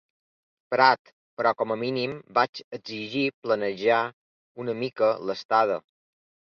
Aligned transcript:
Prat, 0.75 1.11
però 1.41 1.51
com 1.59 1.75
a 1.75 1.77
mínim 1.83 2.17
vaig 2.39 2.63
exigir 2.79 3.25
planejar 3.45 4.01
una 4.67 4.79
mica 4.85 5.17
l'estada. 5.31 5.81